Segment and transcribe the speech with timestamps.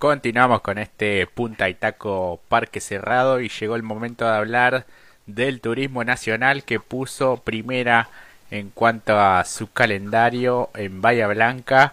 [0.00, 4.86] Continuamos con este Punta y Taco Parque Cerrado y llegó el momento de hablar
[5.26, 8.08] del turismo nacional que puso primera
[8.50, 11.92] en cuanto a su calendario en Bahía Blanca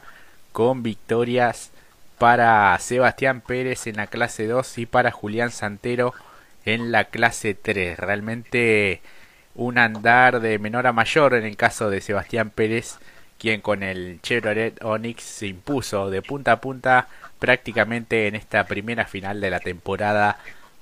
[0.53, 1.71] con victorias
[2.17, 6.13] para Sebastián Pérez en la clase 2 y para Julián Santero
[6.63, 7.99] en la clase 3.
[7.99, 9.01] Realmente
[9.53, 12.99] un andar de menor a mayor en el caso de Sebastián Pérez,
[13.37, 17.09] quien con el Chevrolet Onix se impuso de punta a punta
[17.39, 20.39] prácticamente en esta primera final de la temporada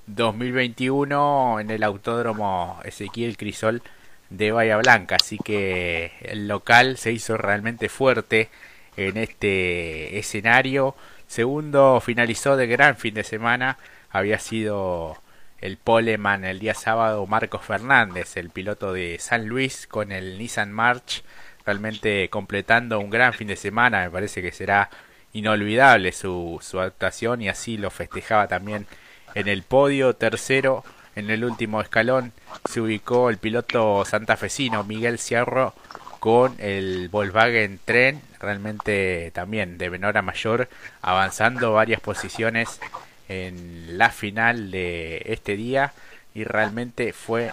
[0.07, 3.81] 2021 en el Autódromo Ezequiel Crisol
[4.29, 5.17] de Bahía Blanca.
[5.19, 8.49] Así que el local se hizo realmente fuerte
[8.97, 10.95] en este escenario.
[11.27, 13.77] Segundo finalizó de gran fin de semana.
[14.09, 15.17] Había sido
[15.59, 20.71] el poleman el día sábado Marcos Fernández, el piloto de San Luis con el Nissan
[20.71, 21.23] March.
[21.65, 24.01] Realmente completando un gran fin de semana.
[24.01, 24.89] Me parece que será
[25.35, 28.87] inolvidable su, su actuación y así lo festejaba también
[29.35, 30.15] en el podio.
[30.15, 30.83] Tercero,
[31.15, 32.31] en el último escalón,
[32.69, 35.73] se ubicó el piloto santafesino Miguel Cierro
[36.19, 40.69] con el Volkswagen Tren, realmente también de menor a mayor,
[41.01, 42.79] avanzando varias posiciones
[43.27, 45.93] en la final de este día
[46.33, 47.51] y realmente fue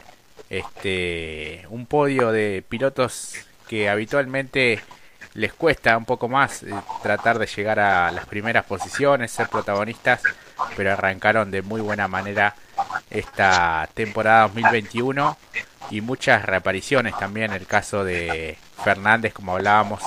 [0.51, 3.35] este un podio de pilotos
[3.69, 4.81] que habitualmente
[5.35, 10.23] les cuesta un poco más eh, tratar de llegar a las primeras posiciones, ser protagonistas,
[10.77, 12.55] pero arrancaron de muy buena manera
[13.11, 15.37] esta temporada 2021
[15.91, 17.53] y muchas reapariciones también.
[17.53, 20.03] El caso de Fernández, como hablábamos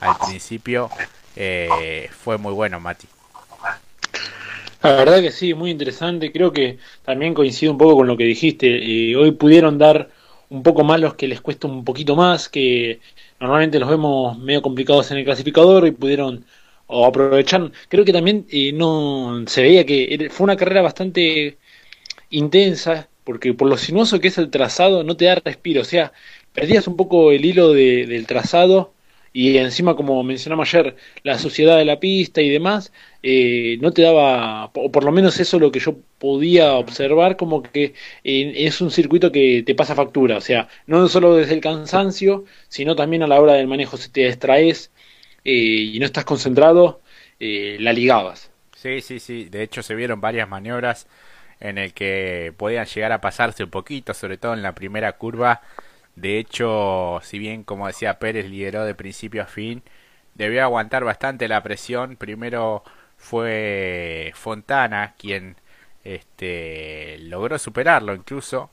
[0.00, 0.90] al principio,
[1.36, 3.06] eh, fue muy bueno, Mati.
[4.82, 6.30] La verdad que sí, muy interesante.
[6.30, 8.66] Creo que también coincido un poco con lo que dijiste.
[8.66, 10.10] y hoy pudieron dar
[10.50, 13.00] un poco más los que les cuesta un poquito más, que
[13.40, 16.44] normalmente los vemos medio complicados en el clasificador y pudieron
[16.86, 17.70] o aprovechar.
[17.88, 21.58] Creo que también eh, no se veía que fue una carrera bastante
[22.30, 26.12] intensa, porque por lo sinuoso que es el trazado no te da respiro, o sea,
[26.52, 28.94] perdías un poco el hilo del trazado
[29.32, 34.02] y encima, como mencionamos ayer, la suciedad de la pista y demás, eh, no te
[34.02, 38.80] daba, o por lo menos eso lo que yo podía observar, como que eh, es
[38.80, 43.22] un circuito que te pasa factura, o sea, no solo desde el cansancio, sino también
[43.22, 44.90] a la hora del manejo, si te distraes
[45.44, 47.00] eh, y no estás concentrado,
[47.40, 48.50] la ligabas.
[48.76, 51.06] Sí, sí, sí, de hecho se vieron varias maniobras
[51.60, 55.62] en el que podían llegar a pasarse un poquito, sobre todo en la primera curva,
[56.18, 59.84] de hecho, si bien como decía Pérez lideró de principio a fin,
[60.34, 62.16] debió aguantar bastante la presión.
[62.16, 62.82] Primero
[63.16, 65.56] fue Fontana quien
[66.14, 68.70] este, logró superarlo incluso,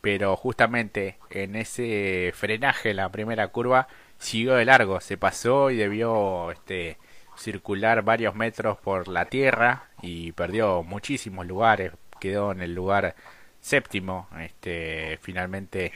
[0.00, 3.88] pero justamente en ese frenaje en la primera curva
[4.18, 6.96] siguió de largo, se pasó y debió este,
[7.36, 13.14] circular varios metros por la tierra y perdió muchísimos lugares, quedó en el lugar
[13.60, 15.92] séptimo, este, finalmente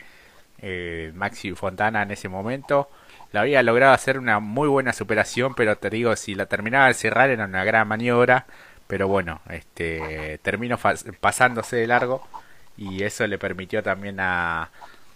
[0.59, 2.91] eh, Maxi Fontana en ese momento.
[3.33, 6.95] La había logrado hacer una muy buena superación, pero te digo, si la terminaba de
[6.95, 8.47] cerrar era una gran maniobra.
[8.93, 10.77] Pero bueno, este terminó
[11.19, 12.29] pasándose de largo
[12.77, 14.69] y eso le permitió también a,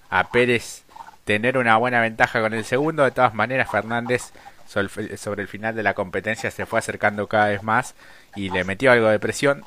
[0.08, 0.84] a Pérez
[1.26, 3.04] tener una buena ventaja con el segundo.
[3.04, 4.32] De todas maneras, Fernández
[4.66, 7.94] sobre el final de la competencia se fue acercando cada vez más
[8.34, 9.62] y le metió algo de presión.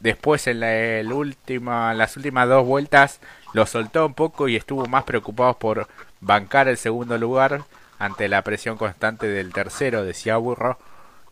[0.00, 3.20] Después en la, el última, las últimas dos vueltas
[3.52, 5.86] lo soltó un poco y estuvo más preocupado por
[6.20, 7.62] bancar el segundo lugar
[8.00, 10.80] ante la presión constante del tercero, decía Burro,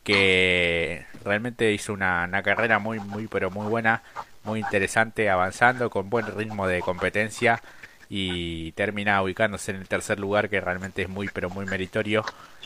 [0.05, 4.03] que realmente hizo una, una carrera muy, muy, pero muy buena,
[4.44, 7.62] muy interesante, avanzando con buen ritmo de competencia
[8.09, 12.25] y termina ubicándose en el tercer lugar que realmente es muy pero muy meritorio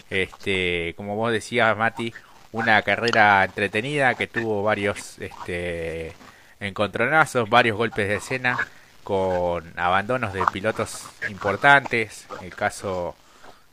[0.08, 2.14] este como vos decías Mati
[2.54, 6.12] una carrera entretenida que tuvo varios este,
[6.60, 8.56] encontronazos, varios golpes de escena
[9.02, 12.28] con abandonos de pilotos importantes.
[12.42, 13.16] El caso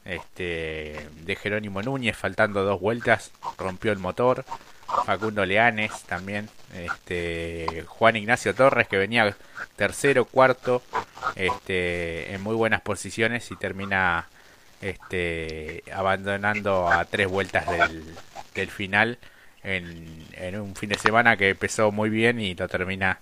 [0.05, 4.45] este, de Jerónimo Núñez, faltando dos vueltas, rompió el motor.
[5.05, 6.49] Facundo Leanes también.
[6.73, 9.35] Este, Juan Ignacio Torres, que venía
[9.75, 10.81] tercero, cuarto,
[11.35, 14.27] este, en muy buenas posiciones y termina
[14.81, 18.03] este, abandonando a tres vueltas del,
[18.55, 19.17] del final
[19.63, 23.19] en, en, un fin de semana que empezó muy bien y lo termina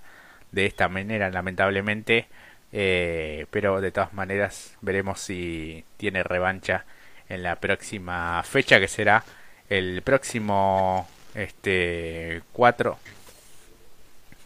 [0.52, 2.28] de esta manera lamentablemente
[2.72, 6.86] eh, pero de todas maneras veremos si tiene revancha
[7.28, 9.24] en la próxima fecha que será
[9.70, 12.98] el próximo este 4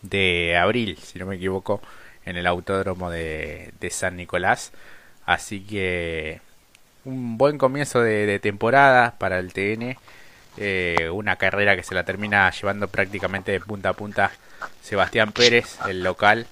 [0.02, 1.82] de abril si no me equivoco
[2.26, 4.72] en el autódromo de, San Nicolás
[5.26, 6.42] así que
[7.06, 9.98] un buen comienzo de, de temporada para el TN
[10.58, 14.32] eh, una carrera que se la termina llevando prácticamente de punta a punta
[14.82, 16.46] Sebastián Pérez, el local.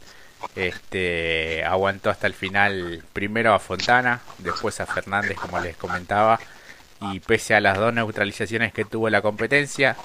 [0.56, 6.40] Este aguantó hasta el final primero a Fontana, después a Fernández como les comentaba
[7.02, 9.96] y pese a las dos neutralizaciones que tuvo la competencia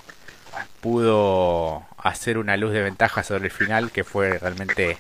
[0.80, 4.98] pudo hacer una luz de ventaja sobre el final que fue realmente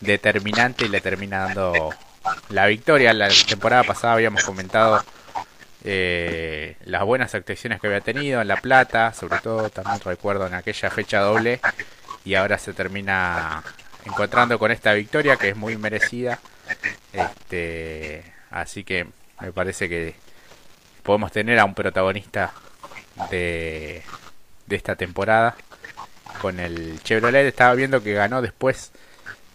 [0.00, 1.90] determinante y le termina dando
[2.50, 3.12] la victoria.
[3.12, 5.02] La temporada pasada habíamos comentado
[5.84, 10.54] eh, las buenas actuaciones que había tenido en La Plata, sobre todo también recuerdo en
[10.54, 11.60] aquella fecha doble,
[12.24, 13.62] y ahora se termina
[14.04, 16.38] encontrando con esta victoria que es muy merecida.
[17.12, 19.06] Este, así que
[19.40, 20.14] me parece que
[21.02, 22.52] podemos tener a un protagonista
[23.30, 24.02] de,
[24.66, 25.56] de esta temporada
[26.40, 27.46] con el Chevrolet.
[27.46, 28.92] Estaba viendo que ganó después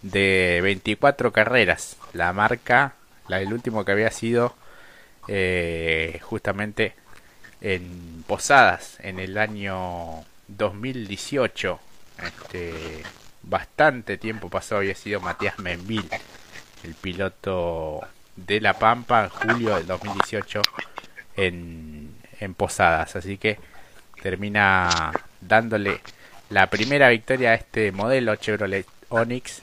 [0.01, 1.97] de 24 carreras.
[2.13, 2.93] La marca,
[3.27, 4.55] la del último que había sido
[5.27, 6.95] eh, justamente
[7.61, 11.79] en Posadas en el año 2018.
[12.23, 13.03] Este,
[13.49, 16.09] bastante tiempo pasó, había sido Matías Menville,
[16.83, 18.01] el piloto
[18.35, 20.61] de La Pampa en julio del 2018
[21.35, 23.15] en, en Posadas.
[23.15, 23.59] Así que
[24.21, 25.11] termina
[25.41, 26.01] dándole
[26.49, 29.61] la primera victoria a este modelo Chevrolet Onix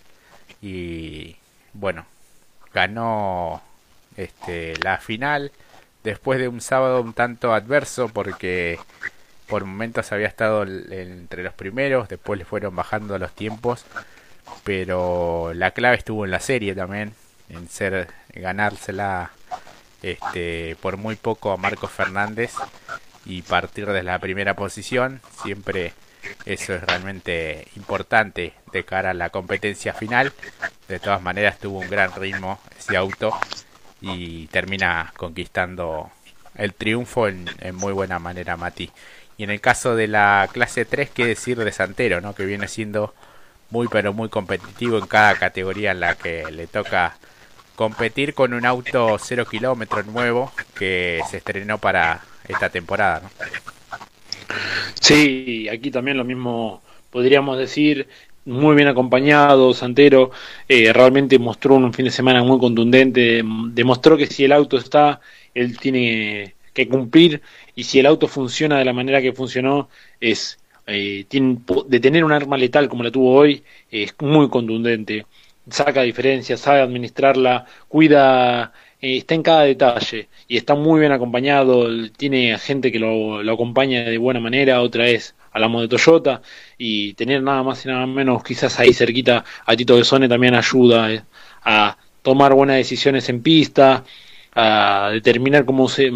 [0.60, 1.36] y
[1.72, 2.06] bueno,
[2.72, 3.62] ganó
[4.16, 5.52] este, la final
[6.02, 8.78] después de un sábado un tanto adverso porque
[9.46, 13.84] por momentos había estado entre los primeros, después le fueron bajando los tiempos,
[14.64, 17.14] pero la clave estuvo en la serie también,
[17.48, 19.30] en ser ganársela
[20.02, 22.52] este, por muy poco a Marcos Fernández
[23.24, 25.92] y partir de la primera posición, siempre
[26.44, 30.32] eso es realmente importante de cara a la competencia final.
[30.88, 33.32] De todas maneras tuvo un gran ritmo ese auto
[34.00, 36.10] y termina conquistando
[36.54, 38.90] el triunfo en, muy buena manera Mati.
[39.36, 42.34] Y en el caso de la clase 3, qué decir de Santero, ¿no?
[42.34, 43.14] que viene siendo
[43.70, 47.16] muy pero muy competitivo en cada categoría en la que le toca
[47.74, 53.22] competir con un auto 0 kilómetros nuevo que se estrenó para esta temporada.
[53.22, 53.30] ¿no?
[55.00, 58.08] Sí, aquí también lo mismo podríamos decir
[58.44, 60.30] muy bien acompañado, Santero,
[60.68, 65.20] eh, realmente mostró un fin de semana muy contundente, demostró que si el auto está,
[65.54, 67.40] él tiene que cumplir
[67.74, 69.88] y si el auto funciona de la manera que funcionó,
[70.20, 75.26] es eh, de tener un arma letal como la tuvo hoy, es muy contundente,
[75.70, 81.88] saca diferencias, sabe administrarla, cuida, eh, está en cada detalle y está muy bien acompañado,
[82.16, 86.42] tiene gente que lo, lo acompaña de buena manera, otra es la de Toyota
[86.78, 91.12] y tener nada más y nada menos quizás ahí cerquita a Tito Besone también ayuda
[91.12, 91.22] eh,
[91.62, 94.04] a tomar buenas decisiones en pista,
[94.54, 96.10] a determinar cómo se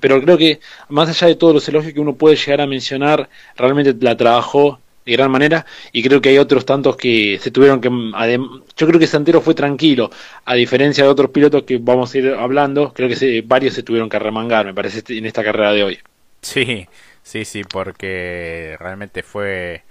[0.00, 3.28] pero creo que más allá de todos los elogios que uno puede llegar a mencionar,
[3.56, 7.80] realmente la trabajó de gran manera y creo que hay otros tantos que se tuvieron
[7.80, 10.10] que yo creo que Santero fue tranquilo
[10.44, 14.08] a diferencia de otros pilotos que vamos a ir hablando creo que varios se tuvieron
[14.08, 15.98] que remangar me parece en esta carrera de hoy.
[16.42, 16.88] Sí
[17.24, 19.82] Sí, sí, porque realmente fue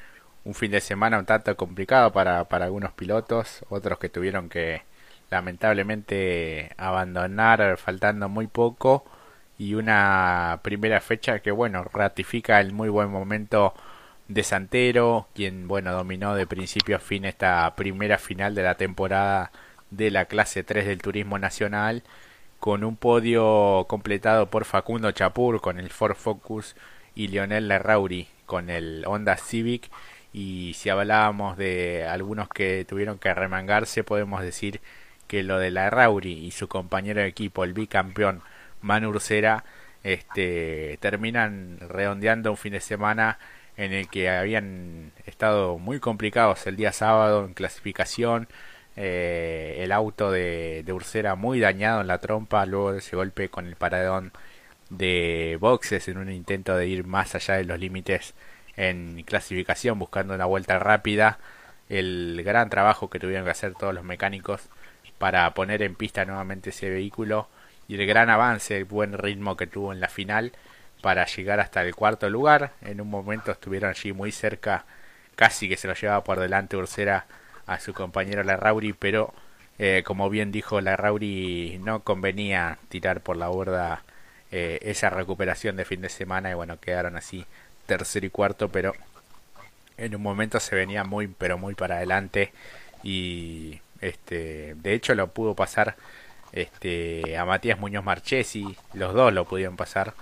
[0.46, 4.84] un fin de semana un tanto complicado para, para algunos pilotos, otros que tuvieron que
[5.34, 9.04] lamentablemente abandonar faltando muy poco
[9.58, 13.74] y una primera fecha que bueno ratifica el muy buen momento
[14.28, 19.52] de Santero, quien bueno dominó de principio a fin esta primera final de la temporada
[19.92, 22.04] de la clase 3 del Turismo Nacional
[22.60, 26.76] con un podio completado por Facundo Chapur con el Ford Focus
[27.16, 29.90] y Lionel Larrauri con el Honda Civic.
[30.32, 34.82] Y si hablábamos de algunos que tuvieron que remangarse podemos decir
[35.34, 38.44] que lo de Larrauri y su compañero de equipo el bicampeón
[38.82, 39.64] Manu Ursera
[40.04, 43.40] este terminan redondeando un fin de semana
[43.76, 48.48] en el que habían estado muy complicados el día sábado en clasificación.
[48.96, 53.50] Eh, el auto de, de Ursera muy dañado en la trompa luego de ese golpe
[53.50, 54.34] con el paradón
[54.92, 58.36] de boxes en un intento de ir más allá de los límites
[58.78, 61.40] en clasificación buscando una vuelta rápida.
[61.90, 64.70] El gran trabajo que tuvieron que hacer todos los mecánicos
[65.18, 67.48] para poner en pista nuevamente ese vehículo
[67.88, 70.54] y el gran avance, el buen ritmo que tuvo en la final
[71.02, 72.72] para llegar hasta el cuarto lugar.
[72.82, 74.86] En un momento estuvieron allí muy cerca,
[75.36, 77.26] casi que se lo llevaba por delante Ursera
[77.66, 79.34] a su compañero Larrauri, pero
[79.80, 84.04] eh, como bien dijo Larrauri, no convenía tirar por la borda
[84.52, 87.46] eh, esa recuperación de fin de semana y bueno, quedaron así
[87.86, 88.94] tercero y cuarto, pero
[89.98, 92.54] en un momento se venía muy, pero muy para adelante
[93.04, 95.96] y este, de hecho lo pudo pasar
[96.52, 100.14] este, a Matías Muñoz Marchesi, los dos lo pudieron pasar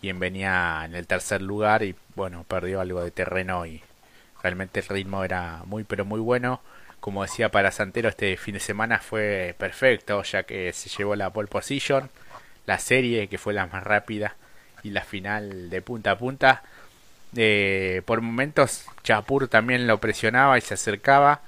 [0.00, 3.82] quien venía en el tercer lugar y bueno, perdió algo de terreno y
[4.42, 6.60] realmente el ritmo era muy pero muy bueno.
[7.00, 11.30] Como decía para Santero, este fin de semana fue perfecto, ya que se llevó la
[11.30, 12.10] pole position,
[12.66, 14.34] la serie que fue la más rápida
[14.82, 16.62] y la final de punta a punta.
[17.36, 21.42] Eh, por momentos Chapur también lo presionaba y se acercaba,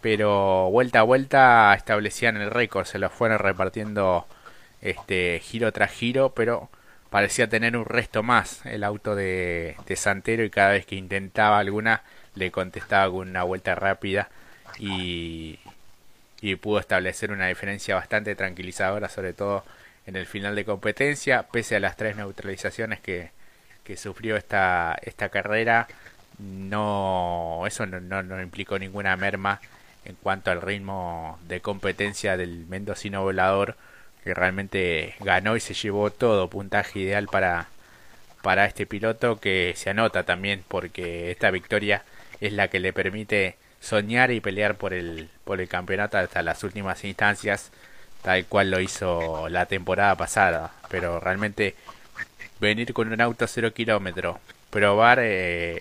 [0.00, 4.26] pero vuelta a vuelta establecían el récord, se lo fueron repartiendo
[4.82, 6.68] este giro tras giro, pero
[7.10, 11.58] parecía tener un resto más el auto de, de Santero y cada vez que intentaba
[11.58, 12.02] alguna
[12.34, 14.28] le contestaba con una vuelta rápida
[14.78, 15.58] y,
[16.40, 19.64] y pudo establecer una diferencia bastante tranquilizadora, sobre todo
[20.06, 23.30] en el final de competencia, pese a las tres neutralizaciones que,
[23.84, 25.88] que sufrió esta, esta carrera,
[26.38, 29.60] no eso no, no, implicó ninguna merma
[30.06, 33.76] en cuanto al ritmo de competencia del mendocino volador,
[34.24, 37.68] que realmente ganó y se llevó todo puntaje ideal para,
[38.42, 42.02] para este piloto que se anota también porque esta victoria
[42.40, 46.62] es la que le permite soñar y pelear por el, por el campeonato hasta las
[46.64, 47.70] últimas instancias,
[48.22, 50.72] tal cual lo hizo la temporada pasada.
[50.90, 51.74] Pero realmente
[52.60, 54.38] venir con un auto a cero kilómetros,
[54.70, 55.80] probar eh,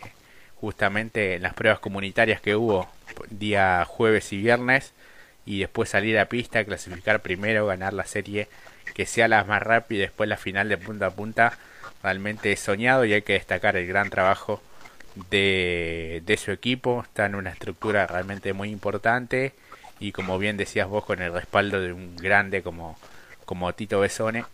[0.60, 2.90] justamente en las pruebas comunitarias que hubo
[3.30, 4.94] día jueves y viernes
[5.46, 8.48] y después salir a pista, clasificar primero, ganar la serie
[8.94, 11.58] que sea la más rápida y después la final de punta a punta,
[12.02, 14.62] realmente soñado y hay que destacar el gran trabajo
[15.30, 19.54] de, de su equipo, está en una estructura realmente muy importante
[20.00, 22.98] y como bien decías vos con el respaldo de un grande como,
[23.46, 24.46] como Tito Besone,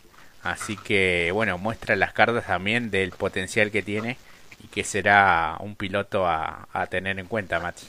[0.43, 4.17] así que bueno, muestra las cartas también del potencial que tiene
[4.63, 7.87] y que será un piloto a, a tener en cuenta, Mati.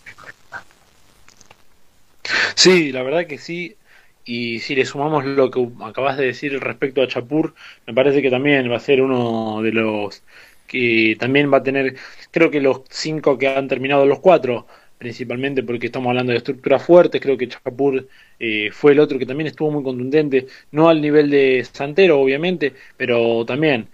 [2.57, 3.77] Sí, la verdad que sí.
[4.25, 7.55] Y si le sumamos lo que acabas de decir respecto a Chapur,
[7.87, 10.23] me parece que también va a ser uno de los
[10.67, 11.97] que también va a tener,
[12.31, 16.83] creo que los cinco que han terminado los cuatro, principalmente porque estamos hablando de estructuras
[16.85, 21.01] fuertes, creo que Chapur eh, fue el otro que también estuvo muy contundente, no al
[21.01, 23.89] nivel de Santero obviamente, pero también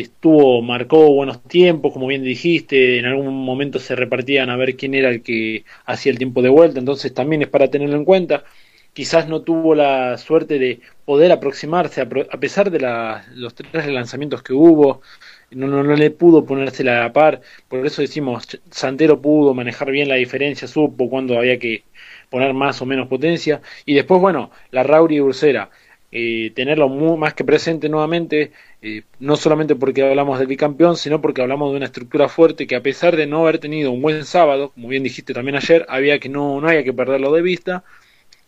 [0.00, 4.94] estuvo, marcó buenos tiempos, como bien dijiste, en algún momento se repartían a ver quién
[4.94, 8.44] era el que hacía el tiempo de vuelta, entonces también es para tenerlo en cuenta.
[8.94, 12.80] Quizás no tuvo la suerte de poder aproximarse a, pesar de
[13.34, 15.00] los tres lanzamientos que hubo,
[15.50, 19.90] no, no, no le pudo ponérsela a la par, por eso decimos, Santero pudo manejar
[19.90, 21.84] bien la diferencia, supo cuando había que
[22.30, 25.70] poner más o menos potencia, y después, bueno, la Rauri y Ursera,
[26.10, 31.40] eh, tenerlo más que presente nuevamente, eh, no solamente porque hablamos del bicampeón, sino porque
[31.40, 34.70] hablamos de una estructura fuerte que a pesar de no haber tenido un buen sábado,
[34.70, 37.84] como bien dijiste también ayer, había que no, no había que perderlo de vista,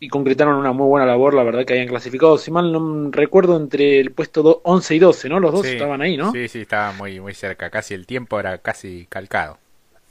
[0.00, 3.56] y concretaron una muy buena labor, la verdad que habían clasificado, si mal no recuerdo,
[3.56, 5.38] entre el puesto 11 y 12, ¿no?
[5.38, 6.32] Los dos estaban ahí, ¿no?
[6.32, 9.58] Sí, sí, estaban muy, muy cerca, casi el tiempo era casi calcado.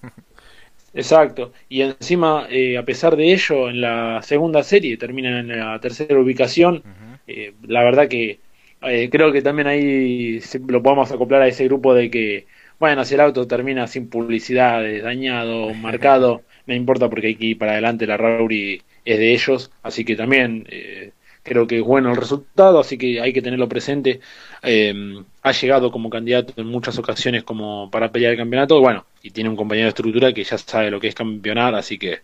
[0.94, 5.80] Exacto, y encima, eh, a pesar de ello, en la segunda serie terminan en la
[5.80, 6.82] tercera ubicación,
[7.28, 8.40] eh, la verdad que
[8.86, 12.48] eh, creo que también ahí lo podemos acoplar a ese grupo de que,
[12.80, 17.58] bueno, si el auto termina sin publicidad, dañado, marcado, no importa porque hay que ir
[17.58, 21.12] para adelante, la Rauri es de ellos, así que también eh,
[21.44, 24.22] creo que es bueno el resultado, así que hay que tenerlo presente.
[24.64, 24.94] Eh,
[25.42, 29.50] ha llegado como candidato en muchas ocasiones como para pelear el campeonato, bueno, y tiene
[29.50, 32.20] un compañero de estructura que ya sabe lo que es campeonar, así que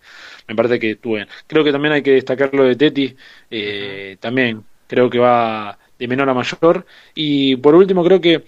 [0.48, 1.28] me parece que estuvo bien.
[1.48, 3.16] Creo que también hay que destacar lo de Teti,
[3.52, 6.86] eh, también creo que va de menor a mayor.
[7.14, 8.44] Y por último, creo que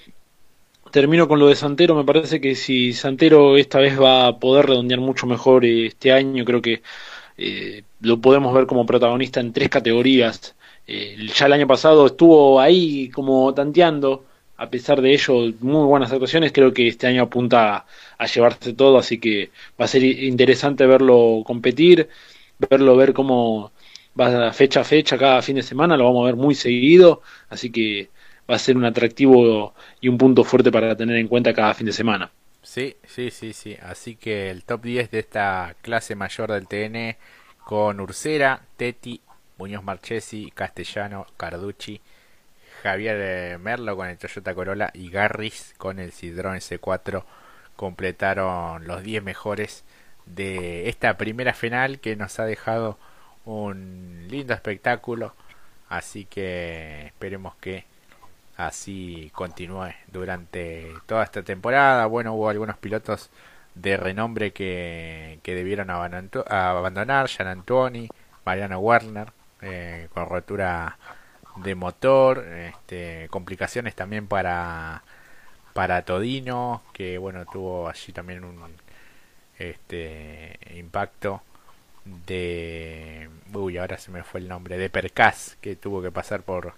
[0.92, 1.96] termino con lo de Santero.
[1.96, 6.46] Me parece que si Santero esta vez va a poder redondear mucho mejor este año,
[6.46, 6.82] creo que
[7.38, 10.56] eh, lo podemos ver como protagonista en tres categorías.
[10.88, 14.26] Eh, ya el año pasado estuvo ahí como tanteando,
[14.58, 16.52] a pesar de ello, muy buenas actuaciones.
[16.52, 17.86] Creo que este año apunta
[18.18, 22.10] a, llevarse todo, así que va a ser interesante verlo competir,
[22.60, 23.72] verlo, ver cómo
[24.20, 27.72] va fecha a fecha cada fin de semana, lo vamos a ver muy seguido, así
[27.72, 28.10] que
[28.50, 31.86] va a ser un atractivo y un punto fuerte para tener en cuenta cada fin
[31.88, 32.32] de semana.
[32.62, 33.78] Sí, sí, sí, sí.
[33.82, 37.18] Así que el top 10 de esta clase mayor del TN
[37.64, 39.22] con Ursera, Teti,
[39.58, 42.02] Muñoz Marchesi, Castellano, Carducci,
[42.84, 47.24] Javier eh, Merlo con el Toyota Corolla y Garris con el Citroën C4
[47.76, 49.84] completaron los 10 mejores
[50.26, 52.98] de esta primera final que nos ha dejado
[53.46, 55.34] un lindo espectáculo.
[55.90, 57.86] Así que esperemos que
[58.58, 62.06] así continúe durante toda esta temporada.
[62.06, 63.30] Bueno, hubo algunos pilotos
[63.76, 68.10] de renombre que, que debieron abandonar, Jan Antoni,
[68.46, 69.32] Mariano Werner,
[69.62, 70.98] eh, con rotura
[71.58, 75.04] de motor, este, complicaciones también para
[75.74, 78.60] para Todino, que bueno, tuvo allí también un
[79.58, 81.42] este impacto
[82.06, 83.21] de
[83.54, 84.78] uy ahora se me fue el nombre.
[84.78, 86.74] De Percas que tuvo que pasar por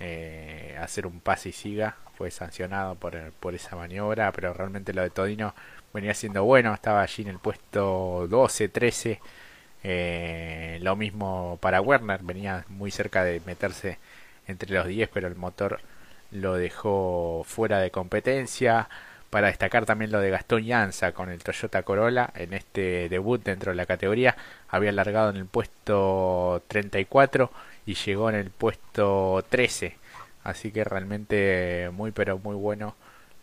[0.00, 1.96] eh, hacer un pase y siga.
[2.16, 5.54] Fue sancionado por, por esa maniobra pero realmente lo de Todino
[5.92, 6.74] venía siendo bueno.
[6.74, 9.20] Estaba allí en el puesto 12 13
[9.84, 12.22] eh, lo mismo para Werner.
[12.22, 13.98] Venía muy cerca de meterse
[14.46, 15.80] entre los 10 pero el motor
[16.30, 18.88] lo dejó fuera de competencia
[19.30, 23.72] para destacar también lo de Gastón Llanza con el Toyota Corolla en este debut dentro
[23.72, 24.36] de la categoría.
[24.68, 27.50] Había largado en el puesto 34
[27.86, 29.96] y llegó en el puesto 13.
[30.44, 32.94] Así que realmente muy pero muy bueno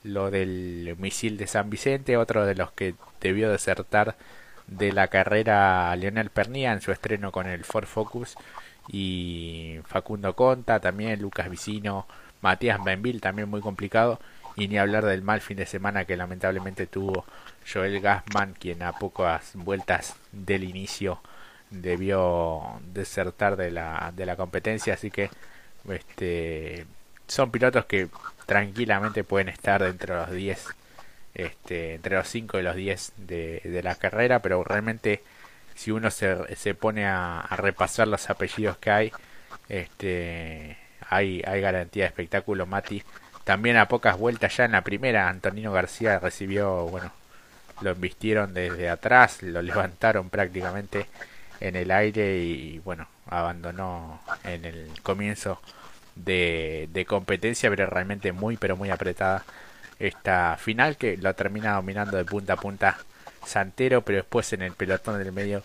[0.03, 4.15] lo del misil de San Vicente, otro de los que debió desertar
[4.67, 8.35] de la carrera Leonel Pernía en su estreno con el Ford Focus
[8.87, 12.07] y Facundo Conta, también Lucas Vicino,
[12.41, 14.19] Matías Benville, también muy complicado
[14.55, 17.25] y ni hablar del mal fin de semana que lamentablemente tuvo
[17.71, 21.21] Joel Gassman, quien a pocas vueltas del inicio
[21.69, 25.29] debió desertar de la, de la competencia, así que
[25.89, 26.85] este
[27.27, 28.09] son pilotos que
[28.45, 30.67] tranquilamente pueden estar dentro de los 10
[31.33, 35.23] este, entre los 5 y los 10 de, de, la carrera, pero realmente
[35.75, 39.11] si uno se, se pone a, repasar los apellidos que hay,
[39.69, 40.77] este,
[41.09, 42.65] hay, hay garantía de espectáculo.
[42.65, 43.03] Mati
[43.43, 47.11] también a pocas vueltas ya en la primera, Antonino García recibió, bueno,
[47.81, 51.07] lo embistieron desde atrás, lo levantaron prácticamente
[51.59, 55.61] en el aire y bueno, abandonó en el comienzo
[56.15, 59.43] de, de competencia, pero realmente muy, pero muy apretada
[59.99, 62.97] esta final que lo termina dominando de punta a punta
[63.45, 65.61] Santero, pero después en el pelotón del medio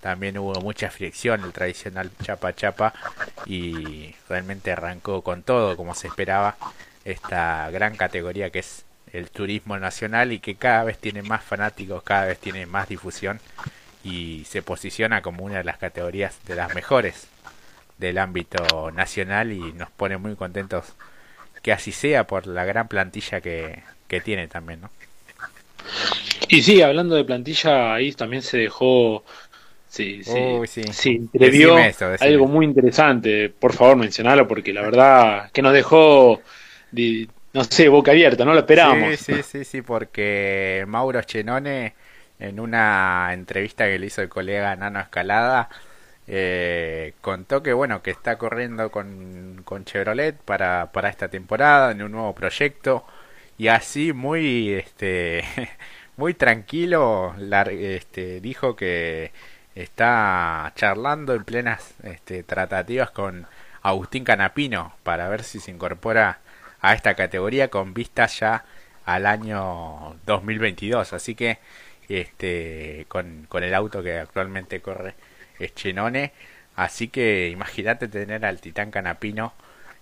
[0.00, 2.92] también hubo mucha fricción, el tradicional chapa chapa
[3.46, 6.56] y realmente arrancó con todo como se esperaba
[7.04, 12.02] esta gran categoría que es el turismo nacional y que cada vez tiene más fanáticos,
[12.02, 13.40] cada vez tiene más difusión
[14.04, 17.28] y se posiciona como una de las categorías de las mejores
[17.98, 20.94] del ámbito nacional y nos pone muy contentos
[21.62, 24.90] que así sea por la gran plantilla que, que tiene también, ¿no?
[26.48, 29.24] Y sí, hablando de plantilla, ahí también se dejó,
[29.88, 31.28] sí, sí, sí.
[32.20, 33.48] algo muy interesante.
[33.48, 36.40] Por favor, mencionalo porque la verdad que nos dejó
[37.52, 39.18] no sé, boca abierta, no lo esperábamos.
[39.18, 41.94] Sí, sí, sí, sí, porque Mauro Chenone,
[42.38, 45.68] en una entrevista que le hizo el colega Nano Escalada,
[46.28, 52.02] eh, contó que bueno, que está corriendo con, con Chevrolet para, para esta temporada, en
[52.02, 53.04] un nuevo proyecto,
[53.58, 55.44] y así muy, este,
[56.16, 57.34] muy tranquilo,
[57.70, 59.32] este, dijo que
[59.74, 63.46] está charlando en plenas este, tratativas con
[63.82, 66.40] Agustín Canapino para ver si se incorpora
[66.82, 68.64] a esta categoría con vistas ya
[69.06, 71.12] al año 2022.
[71.12, 71.58] Así que
[72.08, 75.14] este con, con el auto que actualmente corre
[75.58, 76.32] es Chenone.
[76.76, 79.54] Así que imagínate tener al Titán Canapino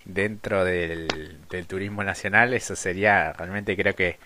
[0.04, 1.08] dentro del,
[1.50, 2.54] del turismo nacional.
[2.54, 4.18] Eso sería realmente creo que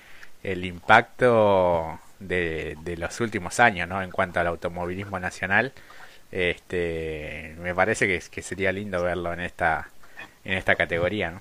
[0.42, 4.02] el impacto de, de los últimos años ¿no?
[4.02, 5.72] en cuanto al automovilismo nacional.
[6.32, 9.88] Este, me parece que, que sería lindo verlo en esta,
[10.44, 11.30] en esta categoría.
[11.30, 11.40] ¿no?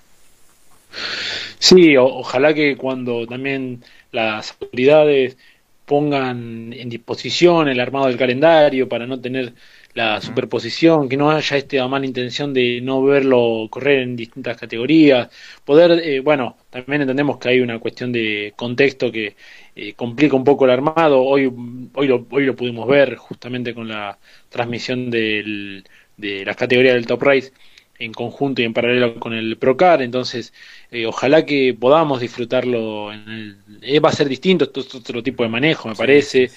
[1.60, 5.38] Sí, ojalá que cuando también las autoridades
[5.86, 9.54] pongan en disposición el armado del calendario para no tener
[9.94, 15.30] la superposición, que no haya esta mala intención de no verlo correr en distintas categorías,
[15.66, 19.36] poder, eh, bueno, también entendemos que hay una cuestión de contexto que
[19.76, 21.52] eh, complica un poco el armado, hoy,
[21.94, 24.18] hoy, lo, hoy lo pudimos ver justamente con la
[24.50, 25.84] transmisión del,
[26.18, 27.52] de las categorías del Top Race,
[28.00, 30.54] en conjunto y en paralelo con el Procar, entonces
[30.92, 33.14] eh, ojalá que podamos disfrutarlo.
[33.14, 36.50] En el, eh, va a ser distinto, esto es otro tipo de manejo, me parece.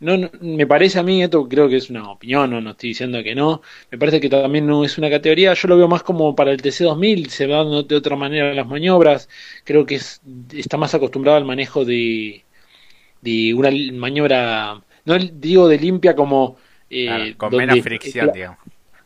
[0.00, 3.22] No, me parece a mí, esto creo que es una opinión, no, no estoy diciendo
[3.22, 3.62] que no.
[3.90, 6.60] Me parece que también no es una categoría, yo lo veo más como para el
[6.60, 9.28] TC2000, se van de otra manera las maniobras.
[9.64, 10.20] Creo que es,
[10.52, 12.44] está más acostumbrado al manejo de,
[13.22, 16.56] de una maniobra, no digo de limpia como.
[16.90, 18.58] Eh, con menos fricción, digamos.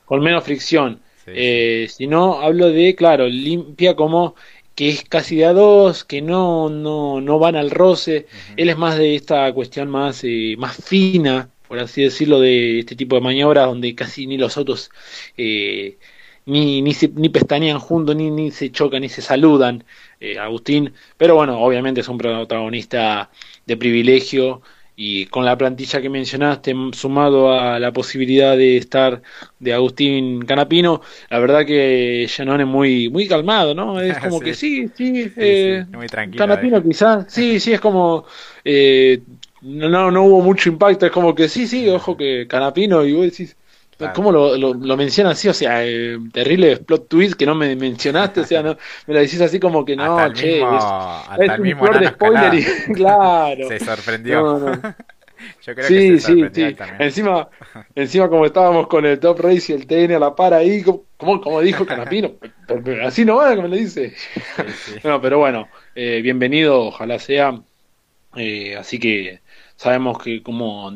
[0.04, 4.34] Con menos fricción eh, si no, hablo de, claro, limpia como
[4.74, 8.26] que es casi de a dos, que no, no, no van al roce.
[8.56, 12.94] Él es más de esta cuestión más, eh, más fina, por así decirlo, de este
[12.96, 14.90] tipo de maniobras donde casi ni los autos
[15.36, 15.98] eh,
[16.44, 19.84] ni, ni, se, ni pestañean juntos, ni, ni se chocan, ni se saludan,
[20.20, 20.92] eh, Agustín.
[21.16, 23.30] Pero bueno, obviamente es un protagonista
[23.66, 24.62] de privilegio
[24.98, 29.20] y con la plantilla que mencionaste, sumado a la posibilidad de estar
[29.58, 34.00] de Agustín Canapino, la verdad que Janone es muy, muy calmado, ¿no?
[34.06, 38.24] Es como que sí, sí, eh, muy tranquilo, Canapino quizás, sí, sí, es como,
[38.64, 39.20] eh,
[39.60, 43.24] no, no hubo mucho impacto, es como que sí, sí, ojo que Canapino, y vos
[43.24, 43.54] decís,
[44.14, 45.48] ¿Cómo lo, lo, lo mencionan así?
[45.48, 49.20] O sea, eh, terrible plot twist que no me mencionaste, o sea, no, me lo
[49.20, 53.68] decís así como que no, che, es, un mismo de spoiler y claro.
[53.68, 54.72] Se sorprendió.
[55.62, 56.76] Yo creo sí, que se sí, sí.
[56.98, 57.48] Encima,
[57.94, 61.04] encima como estábamos con el Top Race y el TN a la par ahí, como,
[61.40, 62.32] como dijo Canapino,
[63.04, 64.14] así no va, como le dice.
[65.04, 67.60] No, pero bueno, eh, bienvenido, ojalá sea.
[68.34, 69.40] Eh, así que
[69.76, 70.90] sabemos que como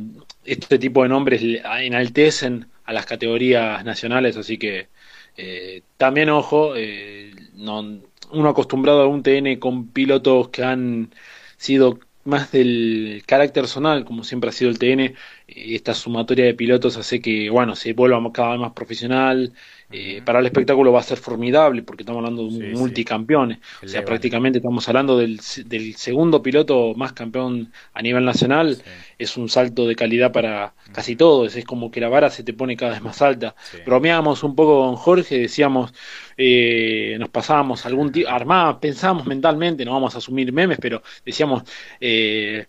[0.44, 4.88] este tipo de nombres enaltecen a las categorías nacionales, así que
[5.36, 8.00] eh, también ojo, eh, no,
[8.32, 11.14] uno acostumbrado a un TN con pilotos que han
[11.56, 15.14] sido más del carácter zonal, como siempre ha sido el TN,
[15.54, 19.52] esta sumatoria de pilotos hace que, bueno, se vuelva cada vez más profesional,
[19.92, 23.58] eh, para el espectáculo va a ser formidable porque estamos hablando de un multicampeón.
[23.82, 28.80] O sea, prácticamente estamos hablando del, segundo piloto más campeón a nivel nacional.
[29.18, 31.56] Es un salto de calidad para casi todos.
[31.56, 33.56] Es como que la vara se te pone cada vez más alta.
[33.84, 35.92] Bromeábamos un poco con Jorge, decíamos,
[36.36, 41.64] eh, nos pasábamos algún tipo, armábamos, pensábamos mentalmente, no vamos a asumir memes, pero decíamos,
[42.00, 42.66] eh,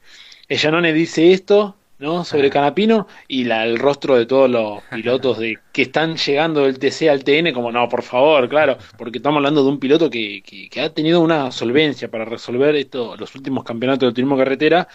[0.48, 2.26] Ellanone dice esto, ¿no?
[2.26, 6.80] Sobre Canapino y la, el rostro de todos los pilotos de que están llegando del
[6.80, 10.42] TC al TN, como no, por favor, claro, porque estamos hablando de un piloto que,
[10.44, 14.88] que, ha tenido una solvencia para resolver esto, los últimos campeonatos de turismo carretera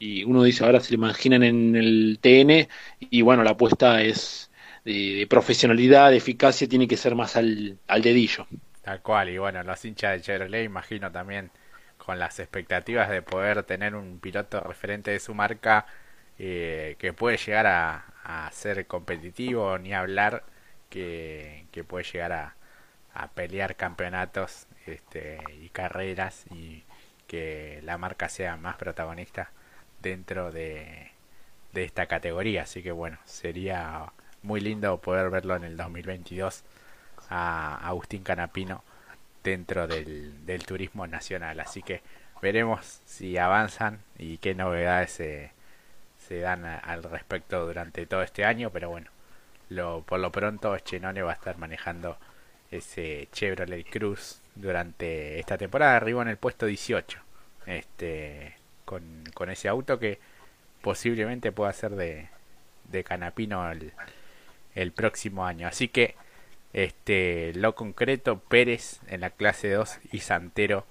[0.00, 2.68] y uno dice ahora se lo imaginan en el TN
[2.98, 4.50] y bueno, la apuesta es
[4.84, 8.46] de, profesionalidad, de eficacia, tiene que ser más al, al dedillo.
[8.82, 11.50] Tal cual, y bueno, los hinchas de Chevrolet imagino también
[11.98, 15.86] con las expectativas de poder tener un piloto referente de su marca
[16.38, 18.04] eh, que puede llegar a,
[18.52, 20.44] ser competitivo, ni hablar
[20.90, 22.54] que, puede llegar a,
[23.34, 26.84] pelear campeonatos este, y carreras y
[27.26, 29.50] que la marca sea más protagonista
[30.00, 31.10] dentro de,
[31.72, 32.62] de esta categoría.
[32.62, 36.64] Así que bueno, sería muy lindo poder verlo en el 2022
[37.30, 38.84] a Agustín Canapino
[39.42, 41.60] dentro del, del turismo nacional.
[41.60, 42.02] Así que
[42.42, 45.57] veremos si avanzan y qué novedades se,
[46.28, 49.10] se dan al respecto durante todo este año, pero bueno,
[49.70, 52.18] lo, por lo pronto Chenone va a estar manejando
[52.70, 57.18] ese Chevrolet Cruz durante esta temporada, arriba en el puesto 18,
[57.66, 60.18] este, con, con ese auto que
[60.82, 62.28] posiblemente pueda ser de,
[62.84, 63.92] de Canapino el,
[64.74, 65.66] el próximo año.
[65.66, 66.14] Así que
[66.74, 70.86] este lo concreto Pérez en la clase 2 y Santero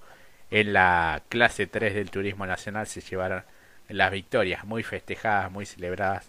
[0.50, 3.44] en la clase 3 del Turismo Nacional se llevaron
[3.88, 6.26] las victorias muy festejadas, muy celebradas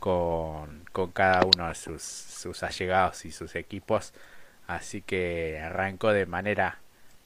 [0.00, 4.12] con, con cada uno de sus, sus allegados y sus equipos.
[4.66, 6.78] Así que arrancó de manera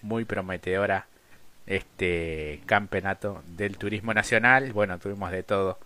[0.03, 1.07] muy prometedora
[1.67, 4.73] este campeonato del turismo nacional.
[4.73, 5.79] Bueno, tuvimos de todo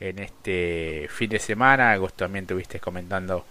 [0.00, 1.92] en este fin de semana.
[1.92, 3.44] Agosto también tuviste comentando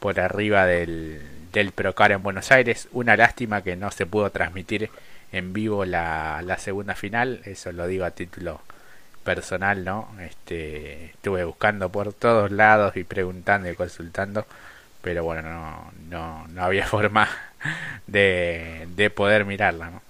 [0.00, 1.20] por arriba del,
[1.52, 2.88] del Procar en Buenos Aires.
[2.92, 4.90] Una lástima que no se pudo transmitir
[5.32, 7.40] en vivo la, la segunda final.
[7.44, 8.60] Eso lo digo a título
[9.34, 10.08] personal, ¿no?
[10.20, 14.44] Este, estuve buscando por todos lados y preguntando y consultando,
[15.02, 17.28] pero bueno, no, no, no había forma
[18.08, 20.02] de, de poder mirarla, ¿no?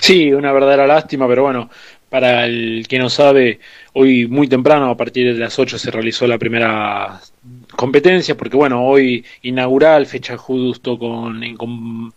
[0.00, 1.70] Sí, una verdadera lástima, pero bueno,
[2.08, 3.60] para el que no sabe,
[3.92, 7.20] hoy muy temprano, a partir de las 8 se realizó la primera
[7.76, 12.12] competencia, porque bueno, hoy inaugural, fecha justo con, con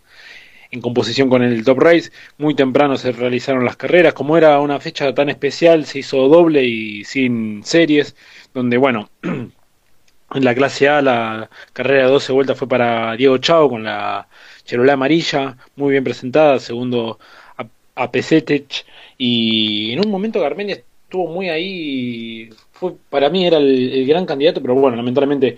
[0.76, 2.10] en composición con el Top Race.
[2.38, 4.14] Muy temprano se realizaron las carreras.
[4.14, 8.14] Como era una fecha tan especial, se hizo doble y sin series,
[8.54, 13.68] donde, bueno, en la clase A la carrera de 12 vueltas fue para Diego Chao
[13.70, 14.28] con la
[14.64, 17.18] Chevrolet amarilla, muy bien presentada, segundo
[17.94, 18.84] a, Pesetech,
[19.16, 24.60] y en un momento Garmenia estuvo muy ahí, fue, para mí era el gran candidato,
[24.60, 25.56] pero bueno, lamentablemente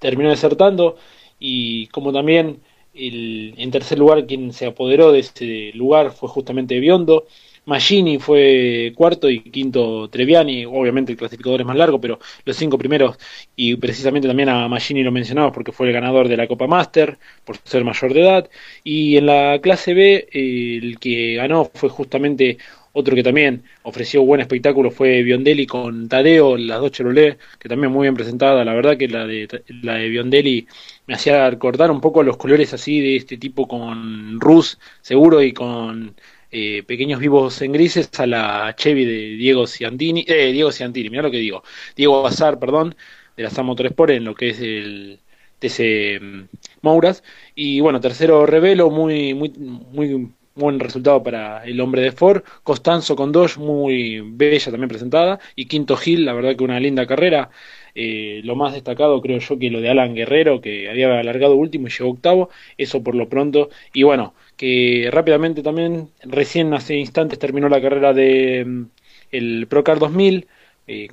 [0.00, 0.96] terminó desertando,
[1.38, 2.60] y como también
[2.98, 7.26] en tercer lugar, quien se apoderó de ese lugar fue justamente Biondo.
[7.66, 10.64] Magini fue cuarto y quinto Treviani.
[10.64, 13.18] Obviamente el clasificador es más largo, pero los cinco primeros,
[13.54, 17.18] y precisamente también a Magini lo mencionamos porque fue el ganador de la Copa Master,
[17.44, 18.50] por ser mayor de edad.
[18.84, 22.56] Y en la clase B, el que ganó fue justamente
[22.98, 27.92] otro que también ofreció buen espectáculo fue Biondelli con Tadeo, las dos Chevrolet, que también
[27.92, 28.64] muy bien presentada.
[28.64, 29.48] La verdad que la de,
[29.82, 30.66] la de Biondelli
[31.06, 35.52] me hacía recordar un poco los colores así de este tipo con Rus seguro y
[35.52, 36.16] con
[36.50, 41.22] eh, pequeños vivos en grises a la Chevy de Diego Ciantini, eh, Diego Ciantini, mira
[41.22, 41.62] lo que digo,
[41.94, 42.96] Diego Bazar, perdón,
[43.36, 45.20] de la Sam Motorsport en lo que es el
[45.60, 46.48] TC mm,
[46.82, 47.22] Mouras.
[47.54, 52.42] Y bueno, tercero Revelo, muy, muy, muy buen resultado para el hombre de Ford.
[52.62, 55.38] Costanzo con dos, muy bella también presentada.
[55.56, 57.50] Y quinto Gil, la verdad que una linda carrera.
[57.94, 61.88] Eh, lo más destacado creo yo que lo de Alan Guerrero, que había alargado último
[61.88, 62.50] y llegó octavo.
[62.76, 63.70] Eso por lo pronto.
[63.92, 68.84] Y bueno, que rápidamente también, recién hace instantes terminó la carrera de mm,
[69.32, 70.46] el Procar 2000.
[70.90, 71.08] Eh,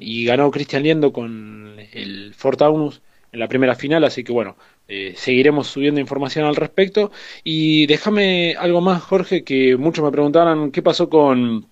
[0.00, 3.02] y ganó Cristian Liendo con el Ford Taunus
[3.32, 4.56] en la primera final, así que bueno,
[4.88, 7.10] eh, seguiremos subiendo información al respecto.
[7.44, 11.71] Y déjame algo más, Jorge, que muchos me preguntaron qué pasó con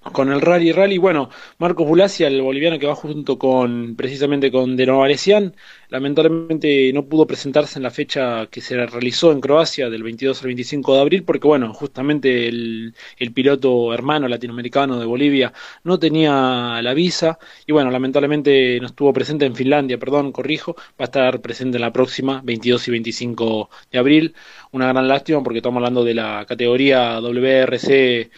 [0.00, 4.74] con el Rally Rally, bueno, Marcos Bulacia, el boliviano que va junto con precisamente con
[4.74, 5.54] De Novaresian,
[5.90, 10.46] lamentablemente no pudo presentarse en la fecha que se realizó en Croacia del 22 al
[10.46, 15.52] 25 de abril porque bueno, justamente el, el piloto hermano latinoamericano de Bolivia
[15.84, 21.00] no tenía la visa y bueno, lamentablemente no estuvo presente en Finlandia, perdón, corrijo, va
[21.00, 24.34] a estar presente en la próxima 22 y 25 de abril,
[24.72, 28.30] una gran lástima porque estamos hablando de la categoría WRC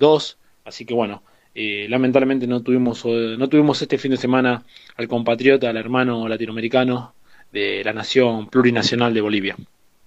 [0.00, 1.22] 2 Así que bueno,
[1.54, 4.64] eh, lamentablemente no tuvimos, eh, no tuvimos este fin de semana
[4.96, 7.14] al compatriota, al hermano latinoamericano
[7.52, 9.56] de la nación plurinacional de Bolivia.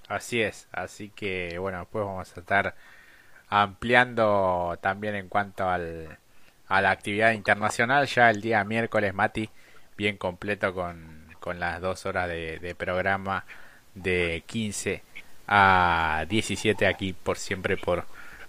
[0.07, 2.75] Así es, así que bueno, después vamos a estar
[3.49, 6.17] ampliando también en cuanto al,
[6.67, 9.49] a la actividad internacional, ya el día miércoles, Mati,
[9.97, 13.45] bien completo con, con las dos horas de, de programa
[13.93, 15.03] de 15
[15.47, 18.05] a 17 aquí por siempre por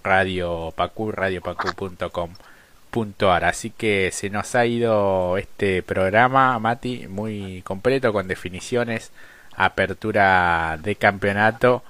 [0.07, 3.45] Radio Pacu, radiopacu.com.ar.
[3.45, 9.12] Así que se nos ha ido este programa, Mati, muy completo con definiciones,
[9.57, 11.83] apertura de campeonato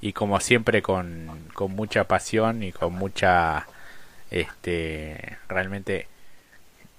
[0.00, 3.66] y como siempre con, con mucha pasión y con mucha
[4.30, 6.08] este realmente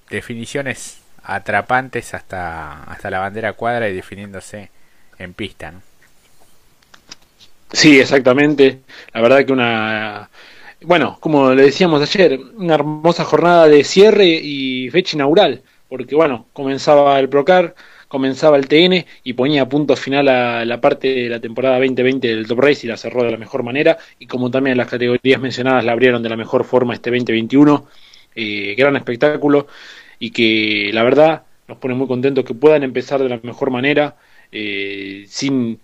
[0.09, 4.69] definiciones atrapantes hasta hasta la bandera cuadra y definiéndose
[5.17, 5.73] en pista
[7.71, 8.81] sí exactamente
[9.13, 10.29] la verdad que una
[10.83, 16.47] bueno, como le decíamos ayer, una hermosa jornada de cierre y fecha inaugural, porque bueno,
[16.53, 17.75] comenzaba el Procar,
[18.07, 22.47] comenzaba el TN y ponía punto final a la parte de la temporada 2020 del
[22.47, 25.85] Top Race y la cerró de la mejor manera, y como también las categorías mencionadas
[25.85, 27.87] la abrieron de la mejor forma este 2021,
[28.35, 29.67] eh, gran espectáculo,
[30.19, 34.15] y que la verdad nos pone muy contentos que puedan empezar de la mejor manera,
[34.51, 35.79] eh, sin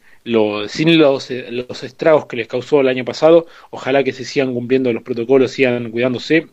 [0.68, 4.54] sin los, eh, los estragos que les causó el año pasado, ojalá que se sigan
[4.54, 6.48] cumpliendo los protocolos, sigan cuidándose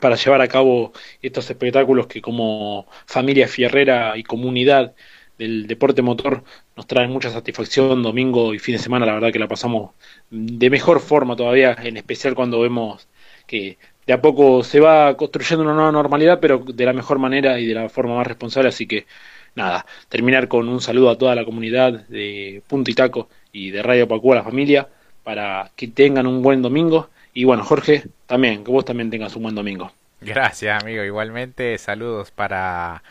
[0.00, 4.94] para llevar a cabo estos espectáculos que como familia fierrera y comunidad
[5.38, 6.44] del deporte motor
[6.76, 9.92] nos traen mucha satisfacción domingo y fin de semana, la verdad que la pasamos
[10.30, 13.08] de mejor forma todavía, en especial cuando vemos
[13.46, 17.60] que de a poco se va construyendo una nueva normalidad, pero de la mejor manera
[17.60, 19.06] y de la forma más responsable, así que
[19.54, 23.82] nada, terminar con un saludo a toda la comunidad de Punto y Taco y de
[23.82, 24.88] Radio Pacú a la familia
[25.24, 27.10] para que tengan un buen domingo.
[27.34, 29.92] Y bueno, Jorge, también, que vos también tengas un buen domingo.
[30.20, 31.02] Gracias, amigo.
[31.04, 33.02] Igualmente, saludos para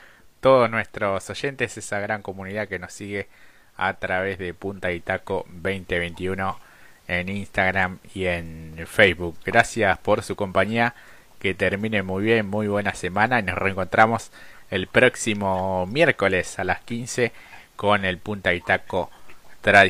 [0.42, 3.28] todos nuestros oyentes, esa gran comunidad que nos sigue
[3.78, 6.58] a través de Punta y Taco 2021
[7.08, 9.38] en Instagram y en Facebook.
[9.46, 10.96] Gracias por su compañía.
[11.40, 14.32] Que termine muy bien, muy buena semana y nos reencontramos
[14.70, 17.32] el próximo miércoles a las 15
[17.76, 19.10] con el Punta y Taco
[19.62, 19.78] tradicional.